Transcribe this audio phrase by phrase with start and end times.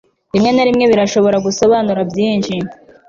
[0.33, 2.55] rimwe na rimwe birashobora gusobanura byinshi